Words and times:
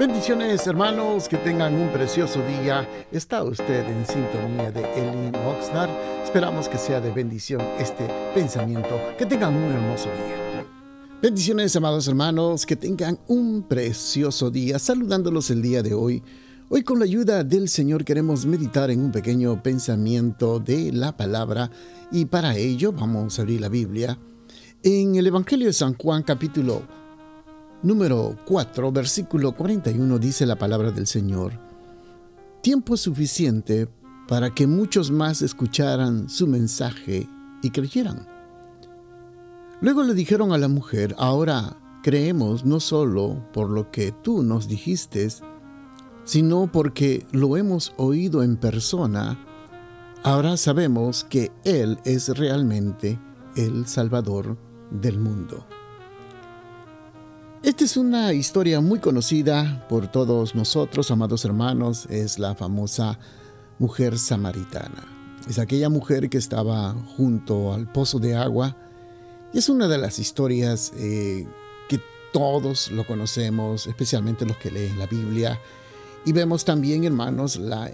Bendiciones 0.00 0.66
hermanos, 0.66 1.28
que 1.28 1.36
tengan 1.36 1.74
un 1.74 1.90
precioso 1.90 2.40
día. 2.46 2.88
Está 3.12 3.42
usted 3.42 3.84
en 3.86 4.06
sintonía 4.06 4.72
de 4.72 4.80
Elin 4.94 5.36
Oxnard. 5.36 5.90
Esperamos 6.24 6.70
que 6.70 6.78
sea 6.78 7.02
de 7.02 7.10
bendición 7.10 7.60
este 7.78 8.08
pensamiento. 8.34 8.98
Que 9.18 9.26
tengan 9.26 9.54
un 9.54 9.70
hermoso 9.70 10.06
día. 10.06 10.64
Bendiciones 11.20 11.76
amados 11.76 12.08
hermanos, 12.08 12.64
que 12.64 12.76
tengan 12.76 13.18
un 13.28 13.62
precioso 13.68 14.50
día. 14.50 14.78
Saludándolos 14.78 15.50
el 15.50 15.60
día 15.60 15.82
de 15.82 15.92
hoy. 15.92 16.22
Hoy 16.70 16.82
con 16.82 16.98
la 16.98 17.04
ayuda 17.04 17.44
del 17.44 17.68
Señor 17.68 18.02
queremos 18.02 18.46
meditar 18.46 18.90
en 18.90 19.00
un 19.00 19.12
pequeño 19.12 19.62
pensamiento 19.62 20.60
de 20.60 20.92
la 20.92 21.14
palabra 21.14 21.70
y 22.10 22.24
para 22.24 22.56
ello 22.56 22.92
vamos 22.92 23.38
a 23.38 23.42
abrir 23.42 23.60
la 23.60 23.68
Biblia 23.68 24.18
en 24.82 25.16
el 25.16 25.26
Evangelio 25.26 25.66
de 25.66 25.74
San 25.74 25.92
Juan 25.92 26.22
capítulo 26.22 26.99
número 27.82 28.36
4, 28.46 28.92
versículo 28.92 29.52
41 29.52 30.18
dice 30.18 30.46
la 30.46 30.56
palabra 30.56 30.90
del 30.90 31.06
Señor, 31.06 31.52
tiempo 32.62 32.96
suficiente 32.96 33.88
para 34.28 34.54
que 34.54 34.66
muchos 34.66 35.10
más 35.10 35.42
escucharan 35.42 36.28
su 36.28 36.46
mensaje 36.46 37.26
y 37.62 37.70
creyeran. 37.70 38.28
Luego 39.80 40.02
le 40.02 40.14
dijeron 40.14 40.52
a 40.52 40.58
la 40.58 40.68
mujer, 40.68 41.14
ahora 41.18 41.76
creemos 42.02 42.64
no 42.64 42.80
solo 42.80 43.42
por 43.52 43.70
lo 43.70 43.90
que 43.90 44.12
tú 44.12 44.42
nos 44.42 44.68
dijiste, 44.68 45.28
sino 46.24 46.70
porque 46.70 47.26
lo 47.32 47.56
hemos 47.56 47.94
oído 47.96 48.42
en 48.42 48.56
persona, 48.56 49.38
ahora 50.22 50.56
sabemos 50.58 51.24
que 51.24 51.50
Él 51.64 51.98
es 52.04 52.28
realmente 52.36 53.18
el 53.56 53.86
Salvador 53.86 54.58
del 54.90 55.18
mundo. 55.18 55.66
Esta 57.62 57.84
es 57.84 57.98
una 57.98 58.32
historia 58.32 58.80
muy 58.80 59.00
conocida 59.00 59.84
por 59.86 60.08
todos 60.08 60.54
nosotros, 60.54 61.10
amados 61.10 61.44
hermanos, 61.44 62.06
es 62.06 62.38
la 62.38 62.54
famosa 62.54 63.18
mujer 63.78 64.18
samaritana. 64.18 65.04
Es 65.46 65.58
aquella 65.58 65.90
mujer 65.90 66.30
que 66.30 66.38
estaba 66.38 66.94
junto 67.18 67.74
al 67.74 67.86
pozo 67.92 68.18
de 68.18 68.34
agua 68.34 68.74
y 69.52 69.58
es 69.58 69.68
una 69.68 69.88
de 69.88 69.98
las 69.98 70.18
historias 70.18 70.94
eh, 70.96 71.46
que 71.86 72.00
todos 72.32 72.90
lo 72.92 73.06
conocemos, 73.06 73.86
especialmente 73.86 74.46
los 74.46 74.56
que 74.56 74.70
leen 74.70 74.98
la 74.98 75.06
Biblia. 75.06 75.60
Y 76.24 76.32
vemos 76.32 76.64
también, 76.64 77.04
hermanos, 77.04 77.56
la 77.56 77.90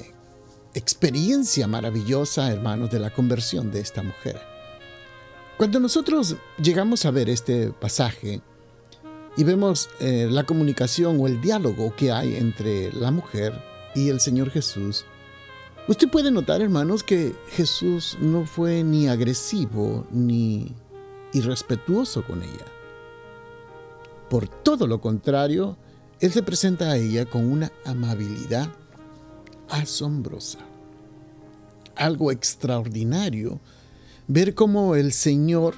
experiencia 0.74 1.66
maravillosa, 1.66 2.52
hermanos, 2.52 2.92
de 2.92 3.00
la 3.00 3.12
conversión 3.12 3.72
de 3.72 3.80
esta 3.80 4.04
mujer. 4.04 4.40
Cuando 5.56 5.80
nosotros 5.80 6.36
llegamos 6.62 7.04
a 7.04 7.10
ver 7.10 7.28
este 7.28 7.72
pasaje, 7.72 8.42
y 9.36 9.44
vemos 9.44 9.90
eh, 10.00 10.28
la 10.30 10.44
comunicación 10.44 11.20
o 11.20 11.26
el 11.26 11.40
diálogo 11.40 11.94
que 11.94 12.10
hay 12.10 12.36
entre 12.36 12.92
la 12.92 13.10
mujer 13.10 13.52
y 13.94 14.08
el 14.08 14.20
Señor 14.20 14.50
Jesús, 14.50 15.04
usted 15.88 16.08
puede 16.08 16.30
notar, 16.30 16.62
hermanos, 16.62 17.02
que 17.02 17.34
Jesús 17.50 18.16
no 18.20 18.46
fue 18.46 18.82
ni 18.82 19.08
agresivo 19.08 20.06
ni 20.10 20.74
irrespetuoso 21.32 22.24
con 22.24 22.42
ella. 22.42 22.66
Por 24.30 24.48
todo 24.48 24.86
lo 24.86 25.00
contrario, 25.00 25.76
Él 26.20 26.32
se 26.32 26.42
presenta 26.42 26.90
a 26.90 26.96
ella 26.96 27.26
con 27.26 27.44
una 27.44 27.70
amabilidad 27.84 28.68
asombrosa. 29.68 30.60
Algo 31.94 32.32
extraordinario 32.32 33.60
ver 34.28 34.54
cómo 34.54 34.96
el 34.96 35.12
Señor 35.12 35.74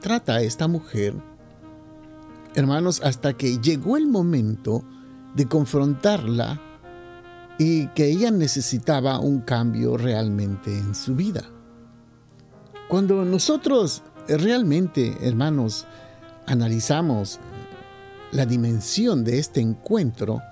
trata 0.00 0.34
a 0.36 0.42
esta 0.42 0.68
mujer 0.68 1.14
hermanos, 2.54 3.00
hasta 3.02 3.34
que 3.34 3.58
llegó 3.58 3.96
el 3.96 4.06
momento 4.06 4.84
de 5.34 5.46
confrontarla 5.46 6.60
y 7.58 7.88
que 7.88 8.06
ella 8.10 8.30
necesitaba 8.30 9.18
un 9.18 9.40
cambio 9.40 9.96
realmente 9.96 10.76
en 10.76 10.94
su 10.94 11.14
vida. 11.14 11.44
Cuando 12.88 13.24
nosotros 13.24 14.02
realmente, 14.28 15.16
hermanos, 15.20 15.86
analizamos 16.46 17.38
la 18.32 18.46
dimensión 18.46 19.24
de 19.24 19.38
este 19.38 19.60
encuentro, 19.60 20.42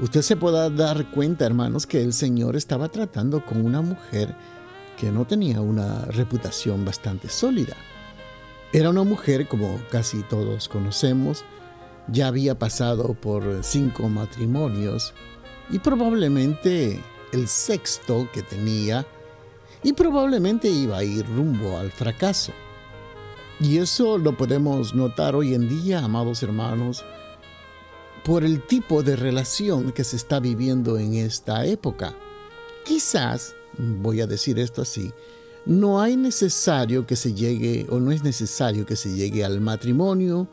usted 0.00 0.22
se 0.22 0.36
podrá 0.36 0.70
dar 0.70 1.10
cuenta, 1.10 1.46
hermanos, 1.46 1.86
que 1.86 2.02
el 2.02 2.12
Señor 2.12 2.56
estaba 2.56 2.88
tratando 2.88 3.44
con 3.44 3.64
una 3.64 3.82
mujer 3.82 4.34
que 4.96 5.10
no 5.10 5.26
tenía 5.26 5.60
una 5.60 6.06
reputación 6.06 6.84
bastante 6.84 7.28
sólida. 7.28 7.76
Era 8.72 8.90
una 8.90 9.04
mujer, 9.04 9.46
como 9.48 9.80
casi 9.90 10.22
todos 10.24 10.68
conocemos, 10.68 11.44
ya 12.08 12.28
había 12.28 12.58
pasado 12.58 13.14
por 13.14 13.62
cinco 13.62 14.08
matrimonios 14.08 15.12
y 15.70 15.78
probablemente 15.78 17.00
el 17.32 17.48
sexto 17.48 18.28
que 18.32 18.42
tenía 18.42 19.06
y 19.82 19.92
probablemente 19.92 20.68
iba 20.68 20.98
a 20.98 21.04
ir 21.04 21.26
rumbo 21.26 21.78
al 21.78 21.90
fracaso. 21.90 22.52
Y 23.60 23.78
eso 23.78 24.18
lo 24.18 24.36
podemos 24.36 24.94
notar 24.94 25.34
hoy 25.34 25.54
en 25.54 25.68
día, 25.68 26.00
amados 26.00 26.42
hermanos, 26.42 27.04
por 28.24 28.44
el 28.44 28.66
tipo 28.66 29.02
de 29.02 29.16
relación 29.16 29.92
que 29.92 30.04
se 30.04 30.16
está 30.16 30.40
viviendo 30.40 30.98
en 30.98 31.14
esta 31.14 31.64
época. 31.64 32.14
Quizás, 32.84 33.54
voy 33.78 34.20
a 34.20 34.26
decir 34.26 34.58
esto 34.58 34.82
así, 34.82 35.12
no 35.66 36.00
hay 36.00 36.16
necesario 36.16 37.06
que 37.06 37.16
se 37.16 37.34
llegue 37.34 37.86
o 37.90 37.98
no 37.98 38.12
es 38.12 38.22
necesario 38.22 38.86
que 38.86 38.96
se 38.96 39.12
llegue 39.14 39.44
al 39.44 39.60
matrimonio, 39.60 40.48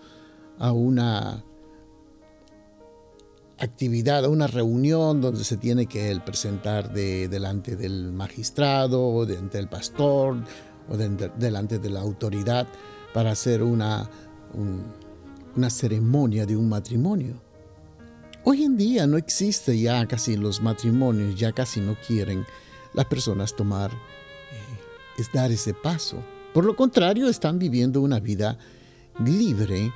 a 0.57 0.71
una 0.71 1.43
actividad, 3.59 4.25
a 4.25 4.29
una 4.29 4.47
reunión 4.47 5.21
donde 5.21 5.43
se 5.43 5.57
tiene 5.57 5.85
que 5.85 6.19
presentar 6.25 6.91
delante 6.91 7.75
del 7.75 8.11
magistrado 8.11 9.25
delante 9.25 9.57
del 9.57 9.69
pastor 9.69 10.43
o 10.89 10.97
delante 10.97 11.79
de 11.79 11.89
la 11.89 12.01
autoridad 12.01 12.67
para 13.13 13.31
hacer 13.31 13.61
una, 13.61 14.09
una 15.55 15.69
ceremonia 15.69 16.45
de 16.45 16.57
un 16.57 16.67
matrimonio. 16.67 17.39
Hoy 18.43 18.63
en 18.63 18.75
día 18.75 19.07
no 19.07 19.17
existe 19.17 19.79
ya 19.79 20.05
casi 20.07 20.35
los 20.35 20.61
matrimonios, 20.61 21.35
ya 21.35 21.53
casi 21.53 21.79
no 21.79 21.95
quieren 22.05 22.45
las 22.93 23.05
personas 23.05 23.55
tomar 23.55 23.91
es 25.17 25.31
dar 25.31 25.51
ese 25.51 25.73
paso. 25.73 26.17
Por 26.53 26.65
lo 26.65 26.75
contrario, 26.75 27.27
están 27.27 27.59
viviendo 27.59 28.01
una 28.01 28.19
vida 28.19 28.57
libre, 29.23 29.91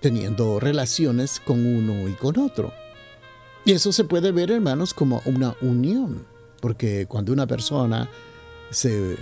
teniendo 0.00 0.60
relaciones 0.60 1.40
con 1.40 1.64
uno 1.64 2.08
y 2.08 2.12
con 2.12 2.38
otro. 2.38 2.72
Y 3.64 3.72
eso 3.72 3.92
se 3.92 4.04
puede 4.04 4.32
ver, 4.32 4.50
hermanos, 4.50 4.94
como 4.94 5.20
una 5.26 5.54
unión, 5.60 6.26
porque 6.60 7.06
cuando 7.06 7.32
una 7.32 7.46
persona 7.46 8.08
se 8.70 9.16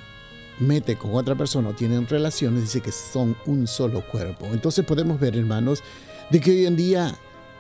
mete 0.59 0.97
con 0.97 1.15
otra 1.15 1.35
persona 1.35 1.71
o 1.71 1.75
tienen 1.75 2.07
relaciones, 2.07 2.63
dice 2.63 2.81
que 2.81 2.93
son 2.93 3.37
un 3.47 3.67
solo 3.67 4.07
cuerpo. 4.07 4.47
Entonces 4.53 4.85
podemos 4.85 5.19
ver, 5.19 5.37
hermanos, 5.37 5.83
de 6.31 6.41
que 6.41 6.51
hoy 6.53 6.67
en 6.67 6.77
día 6.77 7.15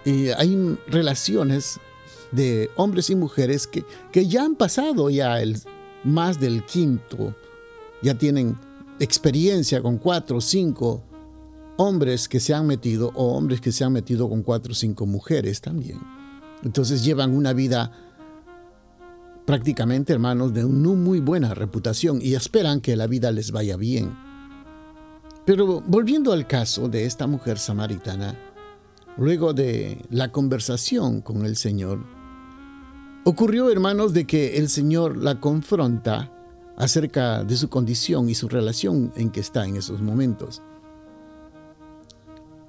eh, 0.04 0.32
hay 0.36 0.78
relaciones 0.86 1.80
de 2.30 2.70
hombres 2.76 3.10
y 3.10 3.16
mujeres 3.16 3.66
que, 3.66 3.84
que 4.12 4.26
ya 4.26 4.44
han 4.44 4.54
pasado 4.54 5.10
ya 5.10 5.40
el, 5.40 5.58
más 6.04 6.38
del 6.38 6.64
quinto 6.64 7.34
ya 8.02 8.16
tienen 8.16 8.58
experiencia 9.00 9.82
con 9.82 9.98
cuatro 9.98 10.38
o 10.38 10.40
cinco 10.40 11.02
hombres 11.76 12.28
que 12.28 12.40
se 12.40 12.54
han 12.54 12.66
metido 12.66 13.12
o 13.14 13.36
hombres 13.36 13.60
que 13.60 13.72
se 13.72 13.84
han 13.84 13.92
metido 13.92 14.28
con 14.28 14.42
cuatro 14.42 14.72
o 14.72 14.74
cinco 14.74 15.06
mujeres 15.06 15.60
también. 15.60 16.00
Entonces 16.62 17.04
llevan 17.04 17.34
una 17.34 17.52
vida 17.52 17.92
prácticamente, 19.44 20.12
hermanos, 20.12 20.52
de 20.52 20.64
una 20.64 20.90
muy 20.90 21.20
buena 21.20 21.54
reputación 21.54 22.18
y 22.20 22.34
esperan 22.34 22.80
que 22.80 22.96
la 22.96 23.06
vida 23.06 23.30
les 23.30 23.52
vaya 23.52 23.76
bien. 23.76 24.16
Pero 25.44 25.80
volviendo 25.86 26.32
al 26.32 26.46
caso 26.46 26.88
de 26.88 27.04
esta 27.04 27.26
mujer 27.28 27.58
samaritana, 27.58 28.36
luego 29.16 29.52
de 29.52 30.04
la 30.10 30.32
conversación 30.32 31.20
con 31.20 31.46
el 31.46 31.56
Señor, 31.56 32.00
ocurrió, 33.24 33.70
hermanos, 33.70 34.12
de 34.12 34.26
que 34.26 34.56
el 34.56 34.68
Señor 34.68 35.16
la 35.16 35.40
confronta 35.40 36.32
acerca 36.76 37.42
de 37.42 37.56
su 37.56 37.68
condición 37.68 38.28
y 38.28 38.34
su 38.34 38.48
relación 38.48 39.12
en 39.16 39.30
que 39.30 39.40
está 39.40 39.66
en 39.66 39.76
esos 39.76 40.00
momentos. 40.00 40.62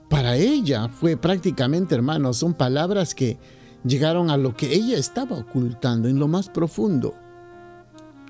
Para 0.10 0.38
ella 0.38 0.88
fue 0.88 1.18
prácticamente, 1.18 1.94
hermanos, 1.94 2.38
son 2.38 2.54
palabras 2.54 3.14
que 3.14 3.38
llegaron 3.84 4.30
a 4.30 4.38
lo 4.38 4.56
que 4.56 4.74
ella 4.74 4.98
estaba 4.98 5.38
ocultando 5.38 6.08
en 6.08 6.18
lo 6.18 6.28
más 6.28 6.50
profundo, 6.50 7.14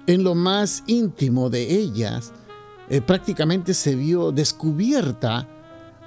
en 0.08 0.24
lo 0.24 0.34
más 0.34 0.84
íntimo 0.88 1.50
de 1.50 1.72
ellas. 1.72 2.34
Eh, 2.90 3.02
prácticamente 3.02 3.74
se 3.74 3.96
vio 3.96 4.32
descubierta 4.32 5.48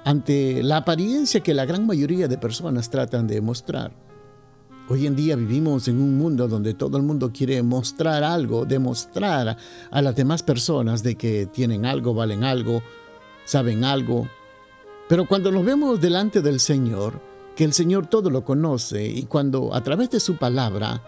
ante 0.04 0.62
la 0.62 0.78
apariencia 0.78 1.40
que 1.40 1.54
la 1.54 1.66
gran 1.66 1.86
mayoría 1.86 2.26
de 2.26 2.38
personas 2.38 2.90
tratan 2.90 3.26
de 3.26 3.40
mostrar. 3.40 3.92
Hoy 4.92 5.06
en 5.06 5.14
día 5.14 5.36
vivimos 5.36 5.86
en 5.86 6.02
un 6.02 6.18
mundo 6.18 6.48
donde 6.48 6.74
todo 6.74 6.96
el 6.96 7.04
mundo 7.04 7.30
quiere 7.32 7.62
mostrar 7.62 8.24
algo, 8.24 8.64
demostrar 8.64 9.56
a 9.88 10.02
las 10.02 10.16
demás 10.16 10.42
personas 10.42 11.04
de 11.04 11.14
que 11.14 11.46
tienen 11.46 11.86
algo, 11.86 12.12
valen 12.12 12.42
algo, 12.42 12.82
saben 13.44 13.84
algo. 13.84 14.28
Pero 15.08 15.28
cuando 15.28 15.52
nos 15.52 15.64
vemos 15.64 16.00
delante 16.00 16.42
del 16.42 16.58
Señor, 16.58 17.22
que 17.54 17.62
el 17.62 17.72
Señor 17.72 18.08
todo 18.08 18.30
lo 18.30 18.44
conoce 18.44 19.06
y 19.06 19.22
cuando 19.26 19.72
a 19.72 19.80
través 19.80 20.10
de 20.10 20.18
su 20.18 20.38
palabra 20.38 21.00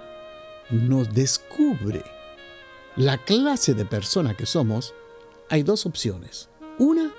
nos 0.70 1.12
descubre 1.12 2.04
la 2.94 3.18
clase 3.18 3.74
de 3.74 3.84
persona 3.84 4.36
que 4.36 4.46
somos, 4.46 4.94
hay 5.50 5.64
dos 5.64 5.86
opciones. 5.86 6.48
Una, 6.78 7.12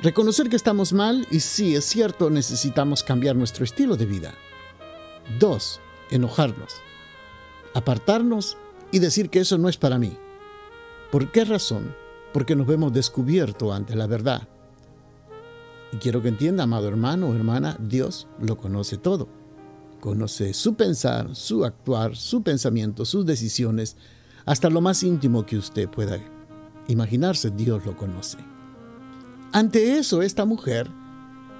reconocer 0.00 0.48
que 0.48 0.56
estamos 0.56 0.94
mal 0.94 1.26
y 1.30 1.40
sí, 1.40 1.74
es 1.74 1.84
cierto, 1.84 2.30
necesitamos 2.30 3.02
cambiar 3.02 3.36
nuestro 3.36 3.66
estilo 3.66 3.94
de 3.94 4.06
vida. 4.06 4.34
Dos, 5.38 5.80
enojarnos, 6.10 6.76
apartarnos 7.74 8.56
y 8.90 8.98
decir 8.98 9.28
que 9.28 9.40
eso 9.40 9.58
no 9.58 9.68
es 9.68 9.76
para 9.76 9.98
mí. 9.98 10.16
¿Por 11.10 11.30
qué 11.30 11.44
razón? 11.44 11.94
Porque 12.32 12.56
nos 12.56 12.66
vemos 12.66 12.92
descubierto 12.92 13.72
ante 13.72 13.94
la 13.94 14.06
verdad. 14.06 14.48
Y 15.92 15.96
quiero 15.96 16.22
que 16.22 16.28
entienda, 16.28 16.64
amado 16.64 16.88
hermano 16.88 17.28
o 17.28 17.34
hermana, 17.34 17.76
Dios 17.80 18.26
lo 18.40 18.56
conoce 18.56 18.96
todo. 18.96 19.28
Conoce 20.00 20.54
su 20.54 20.74
pensar, 20.74 21.34
su 21.34 21.64
actuar, 21.64 22.16
su 22.16 22.42
pensamiento, 22.42 23.04
sus 23.04 23.26
decisiones, 23.26 23.96
hasta 24.46 24.70
lo 24.70 24.80
más 24.80 25.02
íntimo 25.02 25.44
que 25.44 25.58
usted 25.58 25.88
pueda 25.88 26.18
imaginarse, 26.88 27.50
Dios 27.50 27.84
lo 27.84 27.96
conoce. 27.96 28.38
Ante 29.52 29.98
eso, 29.98 30.22
esta 30.22 30.44
mujer, 30.44 30.90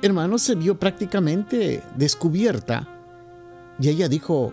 hermano, 0.03 0.39
se 0.39 0.55
vio 0.55 0.79
prácticamente 0.79 1.83
descubierta 1.97 2.98
y 3.79 3.89
ella 3.89 4.09
dijo, 4.09 4.53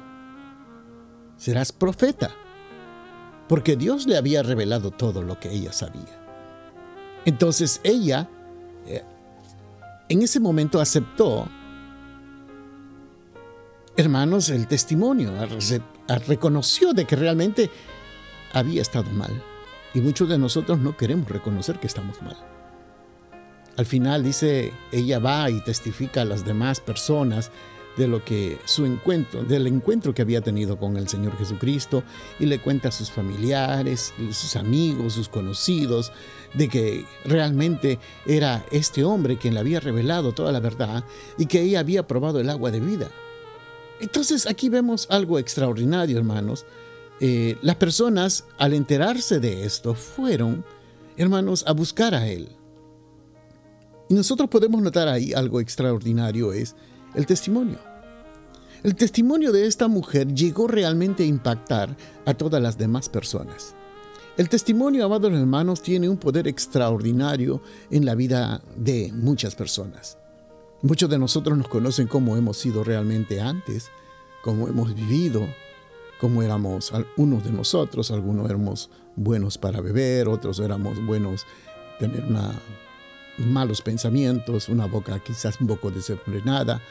serás 1.37 1.71
profeta, 1.71 2.31
porque 3.47 3.75
Dios 3.75 4.05
le 4.05 4.17
había 4.17 4.43
revelado 4.43 4.91
todo 4.91 5.21
lo 5.21 5.39
que 5.39 5.51
ella 5.51 5.73
sabía. 5.73 6.21
Entonces 7.25 7.81
ella, 7.83 8.29
eh, 8.85 9.03
en 10.09 10.21
ese 10.21 10.39
momento 10.39 10.79
aceptó, 10.79 11.47
hermanos, 13.97 14.49
el 14.49 14.67
testimonio, 14.67 15.31
reconoció 16.27 16.93
de 16.93 17.05
que 17.05 17.15
realmente 17.15 17.71
había 18.53 18.81
estado 18.81 19.09
mal. 19.11 19.43
Y 19.93 20.01
muchos 20.01 20.27
de 20.29 20.37
nosotros 20.37 20.79
no 20.79 20.97
queremos 20.97 21.29
reconocer 21.29 21.79
que 21.79 21.87
estamos 21.87 22.21
mal. 22.21 22.37
Al 23.77 23.85
final 23.85 24.23
dice, 24.23 24.71
ella 24.91 25.19
va 25.19 25.49
y 25.49 25.61
testifica 25.61 26.21
a 26.21 26.25
las 26.25 26.45
demás 26.45 26.79
personas 26.79 27.51
de 27.97 28.07
lo 28.07 28.23
que 28.23 28.59
su 28.65 28.85
encuentro, 28.85 29.43
del 29.43 29.67
encuentro 29.67 30.13
que 30.13 30.21
había 30.21 30.41
tenido 30.41 30.77
con 30.77 30.97
el 30.97 31.07
Señor 31.07 31.37
Jesucristo 31.37 32.03
y 32.39 32.45
le 32.45 32.59
cuenta 32.59 32.89
a 32.89 32.91
sus 32.91 33.09
familiares, 33.09 34.13
sus 34.31 34.55
amigos, 34.55 35.13
sus 35.13 35.29
conocidos, 35.29 36.11
de 36.53 36.67
que 36.67 37.05
realmente 37.23 37.99
era 38.25 38.65
este 38.71 39.03
hombre 39.03 39.37
quien 39.37 39.53
le 39.53 39.59
había 39.59 39.79
revelado 39.79 40.33
toda 40.33 40.51
la 40.51 40.59
verdad 40.59 41.03
y 41.37 41.45
que 41.45 41.61
ella 41.61 41.79
había 41.79 42.07
probado 42.07 42.39
el 42.39 42.49
agua 42.49 42.71
de 42.71 42.79
vida. 42.79 43.09
Entonces 43.99 44.45
aquí 44.45 44.69
vemos 44.69 45.07
algo 45.09 45.39
extraordinario, 45.39 46.17
hermanos. 46.17 46.65
Eh, 47.21 47.57
las 47.61 47.77
personas, 47.77 48.43
al 48.57 48.73
enterarse 48.73 49.39
de 49.39 49.65
esto, 49.65 49.95
fueron, 49.95 50.65
hermanos, 51.15 51.63
a 51.65 51.71
buscar 51.71 52.13
a 52.13 52.27
Él. 52.27 52.49
Y 54.09 54.13
nosotros 54.13 54.49
podemos 54.49 54.81
notar 54.81 55.07
ahí 55.07 55.33
algo 55.33 55.61
extraordinario, 55.61 56.53
es 56.53 56.75
el 57.15 57.25
testimonio. 57.25 57.77
El 58.83 58.95
testimonio 58.95 59.51
de 59.51 59.65
esta 59.65 59.87
mujer 59.87 60.33
llegó 60.33 60.67
realmente 60.67 61.23
a 61.23 61.25
impactar 61.25 61.95
a 62.25 62.33
todas 62.33 62.61
las 62.61 62.77
demás 62.77 63.09
personas. 63.09 63.73
El 64.37 64.49
testimonio, 64.49 65.05
amados 65.05 65.33
hermanos, 65.33 65.81
tiene 65.81 66.09
un 66.09 66.17
poder 66.17 66.47
extraordinario 66.47 67.61
en 67.89 68.05
la 68.05 68.15
vida 68.15 68.61
de 68.75 69.11
muchas 69.13 69.55
personas. 69.55 70.17
Muchos 70.81 71.09
de 71.09 71.17
nosotros 71.17 71.57
nos 71.57 71.67
conocen 71.67 72.07
como 72.07 72.35
hemos 72.35 72.57
sido 72.57 72.83
realmente 72.83 73.39
antes, 73.39 73.89
cómo 74.43 74.67
hemos 74.67 74.93
vivido, 74.93 75.47
cómo 76.19 76.43
éramos 76.43 76.91
unos 77.17 77.43
de 77.43 77.51
nosotros, 77.51 78.11
algunos 78.11 78.49
éramos 78.49 78.89
buenos 79.15 79.57
para 79.57 79.81
beber, 79.81 80.27
otros 80.27 80.59
éramos 80.59 81.03
buenos 81.05 81.45
tener 81.97 82.23
una, 82.25 82.51
malos 83.37 83.81
pensamientos, 83.81 84.69
una 84.69 84.85
boca 84.85 85.19
quizás 85.19 85.59
un 85.59 85.67
poco 85.67 85.91
desenfrenada, 85.91 86.81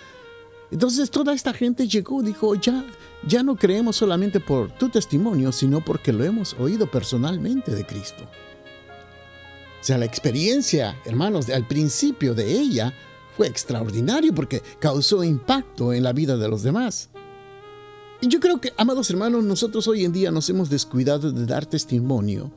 entonces 0.70 1.10
toda 1.10 1.34
esta 1.34 1.52
gente 1.52 1.86
llegó, 1.86 2.22
dijo, 2.22 2.54
ya, 2.56 2.84
ya 3.26 3.42
no 3.42 3.56
creemos 3.56 3.96
solamente 3.96 4.40
por 4.40 4.72
tu 4.72 4.88
testimonio, 4.88 5.52
sino 5.52 5.84
porque 5.84 6.12
lo 6.12 6.24
hemos 6.24 6.54
oído 6.54 6.90
personalmente 6.90 7.74
de 7.74 7.86
Cristo. 7.86 8.24
O 8.24 9.84
sea, 9.84 9.98
la 9.98 10.06
experiencia, 10.06 10.98
hermanos, 11.04 11.48
al 11.50 11.66
principio 11.66 12.34
de 12.34 12.50
ella 12.50 12.92
fue 13.36 13.46
extraordinario 13.46 14.34
porque 14.34 14.62
causó 14.78 15.22
impacto 15.22 15.92
en 15.92 16.02
la 16.02 16.12
vida 16.12 16.36
de 16.36 16.48
los 16.48 16.62
demás. 16.62 17.10
Y 18.20 18.28
yo 18.28 18.40
creo 18.40 18.60
que, 18.60 18.72
amados 18.76 19.10
hermanos, 19.10 19.44
nosotros 19.44 19.86
hoy 19.86 20.04
en 20.04 20.12
día 20.12 20.30
nos 20.30 20.48
hemos 20.48 20.70
descuidado 20.70 21.30
de 21.30 21.44
dar 21.44 21.66
testimonio 21.66 22.50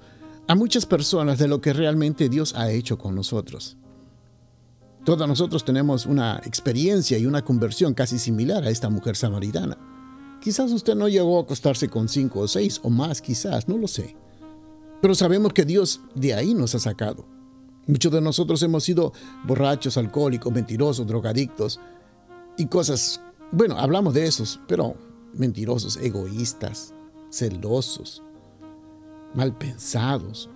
a 0.48 0.56
muchas 0.56 0.86
personas 0.86 1.38
de 1.38 1.48
lo 1.48 1.60
que 1.60 1.74
realmente 1.74 2.30
Dios 2.30 2.56
ha 2.56 2.72
hecho 2.72 2.98
con 2.98 3.16
nosotros. 3.16 3.78
Todos 5.04 5.28
nosotros 5.28 5.64
tenemos 5.64 6.06
una 6.06 6.42
experiencia 6.46 7.18
y 7.18 7.26
una 7.26 7.44
conversión 7.44 7.94
casi 7.94 8.20
similar 8.20 8.64
a 8.64 8.70
esta 8.70 8.90
mujer 8.90 9.16
samaritana. 9.16 9.78
Quizás 10.42 10.72
usted 10.72 10.96
no 10.96 11.08
llegó 11.08 11.40
a 11.40 11.44
acostarse 11.44 11.90
con 11.90 12.10
cinco 12.10 12.42
o 12.42 12.48
seis 12.48 12.80
o 12.84 12.90
más, 12.90 13.22
quizás, 13.22 13.68
no 13.68 13.78
lo 13.78 13.88
sé. 13.88 14.16
Pero 15.02 15.16
sabemos 15.16 15.54
que 15.54 15.66
Dios 15.66 16.02
de 16.16 16.34
ahí 16.34 16.54
nos 16.54 16.76
ha 16.76 16.80
sacado. 16.80 17.26
Muchos 17.86 18.12
de 18.12 18.22
nosotros 18.22 18.62
hemos 18.64 18.84
sido 18.84 19.14
borrachos, 19.46 19.98
alcohólicos, 19.98 20.52
mentirosos, 20.52 21.08
drogadictos 21.08 21.80
y 22.58 22.66
cosas, 22.66 23.22
bueno, 23.52 23.78
hablamos 23.78 24.14
de 24.14 24.26
esos, 24.26 24.60
pero 24.68 24.96
mentirosos, 25.34 25.98
egoístas, 25.98 26.94
celosos, 27.32 28.24
mal 29.34 29.58
pensados, 29.58 30.50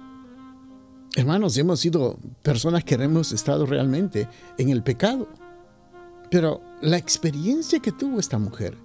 Hermanos, 1.13 1.57
hemos 1.57 1.81
sido 1.81 2.17
personas 2.41 2.85
que 2.85 2.95
hemos 2.95 3.33
estado 3.33 3.65
realmente 3.65 4.29
en 4.57 4.69
el 4.69 4.81
pecado. 4.81 5.27
Pero 6.29 6.61
la 6.81 6.97
experiencia 6.97 7.79
que 7.79 7.91
tuvo 7.91 8.19
esta 8.19 8.39
mujer, 8.39 8.77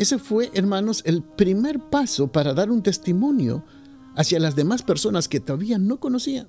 ese 0.00 0.18
fue, 0.18 0.50
hermanos, 0.54 1.02
el 1.06 1.22
primer 1.22 1.78
paso 1.78 2.32
para 2.32 2.54
dar 2.54 2.72
un 2.72 2.82
testimonio 2.82 3.64
hacia 4.16 4.40
las 4.40 4.56
demás 4.56 4.82
personas 4.82 5.28
que 5.28 5.38
todavía 5.38 5.78
no 5.78 6.00
conocían. 6.00 6.48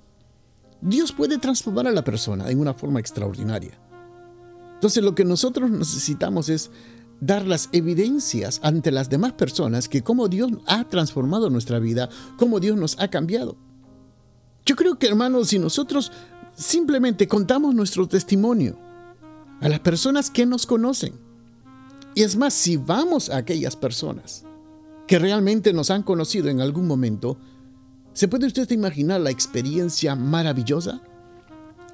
Dios 0.81 1.11
puede 1.11 1.37
transformar 1.37 1.85
a 1.85 1.91
la 1.91 2.03
persona 2.03 2.49
en 2.49 2.59
una 2.59 2.73
forma 2.73 2.99
extraordinaria. 2.99 3.77
Entonces 4.73 5.03
lo 5.03 5.13
que 5.13 5.25
nosotros 5.25 5.69
necesitamos 5.69 6.49
es 6.49 6.71
dar 7.21 7.45
las 7.45 7.69
evidencias 7.71 8.59
ante 8.63 8.91
las 8.91 9.09
demás 9.09 9.33
personas 9.33 9.89
que 9.89 10.03
cómo 10.03 10.27
Dios 10.27 10.51
ha 10.67 10.85
transformado 10.85 11.49
nuestra 11.49 11.79
vida, 11.79 12.09
cómo 12.37 12.59
Dios 12.59 12.77
nos 12.77 12.99
ha 12.99 13.09
cambiado. 13.09 13.57
Yo 14.65 14.75
creo 14.75 14.97
que, 14.97 15.07
hermanos, 15.07 15.49
si 15.49 15.59
nosotros 15.59 16.11
simplemente 16.55 17.27
contamos 17.27 17.73
nuestro 17.73 18.07
testimonio 18.07 18.77
a 19.61 19.69
las 19.69 19.79
personas 19.79 20.29
que 20.29 20.45
nos 20.45 20.65
conocen, 20.65 21.13
y 22.15 22.23
es 22.23 22.35
más, 22.35 22.53
si 22.53 22.77
vamos 22.77 23.29
a 23.29 23.37
aquellas 23.37 23.75
personas 23.75 24.43
que 25.07 25.19
realmente 25.19 25.73
nos 25.73 25.89
han 25.89 26.03
conocido 26.03 26.49
en 26.49 26.61
algún 26.61 26.87
momento, 26.87 27.37
¿se 28.13 28.27
puede 28.27 28.47
usted 28.47 28.69
imaginar 28.71 29.21
la 29.21 29.31
experiencia 29.31 30.15
maravillosa? 30.15 31.01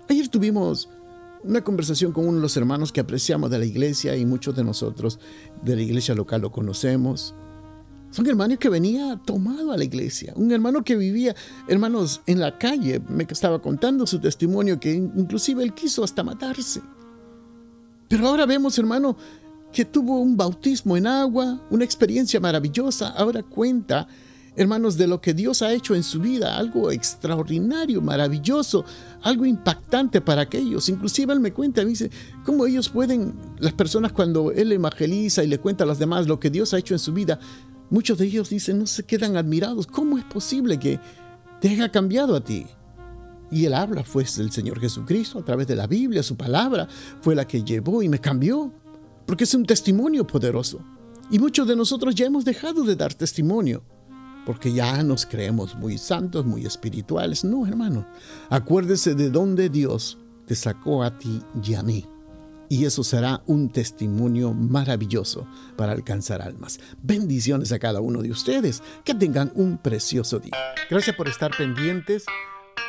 Ayer 0.10 0.27
tuvimos 0.27 0.89
una 1.45 1.63
conversación 1.63 2.11
con 2.11 2.27
uno 2.27 2.37
de 2.37 2.41
los 2.41 2.57
hermanos 2.57 2.91
que 2.91 2.99
apreciamos 2.99 3.49
de 3.49 3.59
la 3.59 3.65
iglesia 3.65 4.15
y 4.15 4.25
muchos 4.25 4.55
de 4.55 4.63
nosotros 4.63 5.19
de 5.63 5.75
la 5.75 5.81
iglesia 5.81 6.15
local 6.15 6.41
lo 6.41 6.51
conocemos. 6.51 7.35
Son 8.11 8.25
hermanos 8.27 8.59
que 8.59 8.69
venía 8.69 9.19
tomado 9.25 9.71
a 9.71 9.77
la 9.77 9.83
iglesia. 9.83 10.33
Un 10.37 10.51
hermano 10.51 10.83
que 10.83 10.95
vivía, 10.95 11.35
hermanos, 11.67 12.21
en 12.25 12.39
la 12.39 12.57
calle. 12.57 13.01
Me 13.09 13.25
estaba 13.29 13.61
contando 13.61 14.07
su 14.07 14.19
testimonio 14.19 14.79
que 14.79 14.93
inclusive 14.93 15.63
él 15.63 15.73
quiso 15.73 16.03
hasta 16.03 16.23
matarse. 16.23 16.81
Pero 18.07 18.27
ahora 18.27 18.45
vemos, 18.45 18.77
hermano, 18.79 19.17
que 19.73 19.83
tuvo 19.83 20.19
un 20.21 20.37
bautismo 20.37 20.95
en 20.95 21.07
agua, 21.07 21.61
una 21.69 21.83
experiencia 21.83 22.39
maravillosa. 22.39 23.09
Ahora 23.09 23.43
cuenta, 23.43 24.07
hermanos, 24.55 24.97
de 24.97 25.07
lo 25.07 25.21
que 25.21 25.33
Dios 25.33 25.62
ha 25.62 25.74
hecho 25.74 25.95
en 25.95 26.03
su 26.03 26.19
vida, 26.19 26.57
algo 26.57 26.91
extraordinario, 26.91 28.01
maravilloso, 28.01 28.85
algo 29.21 29.45
impactante 29.45 30.21
para 30.21 30.41
aquellos. 30.41 30.89
Inclusive 30.89 31.33
él 31.33 31.39
me 31.39 31.53
cuenta, 31.53 31.83
me 31.83 31.89
dice, 31.89 32.09
cómo 32.43 32.65
ellos 32.65 32.89
pueden, 32.89 33.33
las 33.59 33.74
personas 33.74 34.12
cuando 34.12 34.51
él 34.51 34.71
evangeliza 34.71 35.43
y 35.43 35.47
le 35.47 35.59
cuenta 35.59 35.83
a 35.83 35.88
las 35.88 36.00
demás 36.00 36.27
lo 36.27 36.39
que 36.39 36.50
Dios 36.50 36.74
ha 36.74 36.79
hecho 36.79 36.93
en 36.93 37.00
su 37.00 37.13
vida, 37.13 37.39
Muchos 37.89 38.17
de 38.17 38.25
ellos 38.25 38.50
dicen, 38.50 38.79
no 38.79 38.88
se 38.88 39.03
quedan 39.03 39.38
admirados. 39.38 39.85
¿Cómo 39.88 40.17
es 40.17 40.24
posible 40.24 40.79
que 40.79 41.00
te 41.62 41.69
haya 41.69 41.91
cambiado 41.91 42.35
a 42.35 42.43
ti? 42.43 42.65
Y 43.51 43.65
él 43.65 43.74
habla, 43.74 44.03
fue 44.03 44.24
el 44.24 44.51
Señor 44.51 44.79
Jesucristo 44.79 45.39
a 45.39 45.45
través 45.45 45.67
de 45.67 45.75
la 45.75 45.85
Biblia, 45.85 46.24
su 46.24 46.35
palabra 46.35 46.88
fue 47.21 47.35
la 47.35 47.47
que 47.47 47.63
llevó 47.63 48.01
y 48.01 48.09
me 48.09 48.19
cambió, 48.19 48.74
porque 49.27 49.43
es 49.43 49.53
un 49.53 49.65
testimonio 49.65 50.25
poderoso. 50.25 50.79
Y 51.29 51.38
muchos 51.38 51.67
de 51.67 51.75
nosotros 51.75 52.15
ya 52.15 52.25
hemos 52.25 52.43
dejado 52.43 52.83
de 52.83 52.95
dar 52.95 53.13
testimonio, 53.13 53.83
porque 54.45 54.71
ya 54.73 55.01
nos 55.03 55.25
creemos 55.25 55.75
muy 55.75 55.97
santos, 55.97 56.45
muy 56.45 56.65
espirituales. 56.65 57.43
No, 57.43 57.65
hermano, 57.65 58.05
acuérdese 58.49 59.15
de 59.15 59.29
dónde 59.29 59.69
Dios 59.69 60.17
te 60.45 60.55
sacó 60.55 61.03
a 61.03 61.17
ti 61.17 61.41
y 61.63 61.73
a 61.73 61.83
mí. 61.83 62.05
y 62.67 62.85
eso 62.85 63.03
será 63.03 63.43
un 63.45 63.69
testimonio 63.69 64.51
maravilloso 64.53 65.47
para 65.75 65.91
alcanzar 65.91 66.41
almas. 66.41 66.79
Bendiciones 67.01 67.71
a 67.71 67.77
cada 67.77 68.01
uno 68.01 68.23
de 68.23 68.31
ustedes. 68.31 68.81
Que 69.03 69.13
tengan 69.13 69.51
un 69.53 69.77
precioso 69.77 70.39
día. 70.39 70.55
Gracias 70.89 71.15
por 71.15 71.27
estar 71.27 71.51
pendientes 71.55 72.25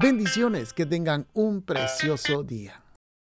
Bendiciones, 0.00 0.72
que 0.72 0.86
tengan 0.86 1.26
un 1.34 1.60
precioso 1.60 2.44
día. 2.44 2.87